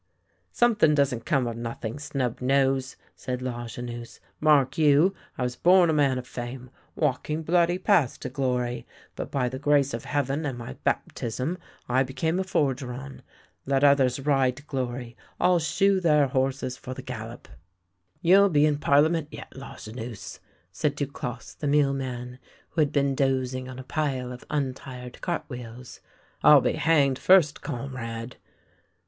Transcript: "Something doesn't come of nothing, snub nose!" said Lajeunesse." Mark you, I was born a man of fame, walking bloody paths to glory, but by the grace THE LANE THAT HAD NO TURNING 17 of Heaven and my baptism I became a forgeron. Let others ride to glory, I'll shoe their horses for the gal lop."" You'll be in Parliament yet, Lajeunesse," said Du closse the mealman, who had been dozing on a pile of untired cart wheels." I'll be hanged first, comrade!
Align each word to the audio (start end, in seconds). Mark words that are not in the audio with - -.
"Something 0.51 0.95
doesn't 0.95 1.27
come 1.27 1.45
of 1.45 1.55
nothing, 1.57 1.99
snub 1.99 2.41
nose!" 2.41 2.95
said 3.15 3.39
Lajeunesse." 3.39 4.19
Mark 4.49 4.75
you, 4.75 5.13
I 5.37 5.43
was 5.43 5.55
born 5.55 5.91
a 5.91 5.93
man 5.93 6.17
of 6.17 6.25
fame, 6.25 6.71
walking 6.95 7.43
bloody 7.43 7.77
paths 7.77 8.17
to 8.17 8.27
glory, 8.29 8.87
but 9.15 9.29
by 9.29 9.47
the 9.47 9.59
grace 9.59 9.91
THE 9.91 9.97
LANE 9.97 10.01
THAT 10.01 10.09
HAD 10.09 10.21
NO 10.21 10.25
TURNING 10.25 10.43
17 10.43 10.49
of 10.49 10.49
Heaven 10.49 10.49
and 10.49 10.57
my 10.57 10.79
baptism 10.83 11.57
I 11.87 12.01
became 12.01 12.39
a 12.39 12.43
forgeron. 12.43 13.21
Let 13.67 13.83
others 13.83 14.19
ride 14.19 14.55
to 14.57 14.63
glory, 14.63 15.15
I'll 15.39 15.59
shoe 15.59 15.99
their 15.99 16.29
horses 16.29 16.77
for 16.77 16.95
the 16.95 17.03
gal 17.03 17.27
lop."" 17.27 17.45
You'll 18.23 18.49
be 18.49 18.65
in 18.65 18.79
Parliament 18.79 19.27
yet, 19.29 19.55
Lajeunesse," 19.55 20.39
said 20.71 20.95
Du 20.95 21.05
closse 21.05 21.53
the 21.53 21.67
mealman, 21.67 22.39
who 22.69 22.81
had 22.81 22.91
been 22.91 23.13
dozing 23.13 23.69
on 23.69 23.77
a 23.77 23.83
pile 23.83 24.31
of 24.33 24.43
untired 24.49 25.21
cart 25.21 25.43
wheels." 25.47 25.99
I'll 26.43 26.59
be 26.61 26.73
hanged 26.73 27.19
first, 27.19 27.61
comrade! 27.61 28.37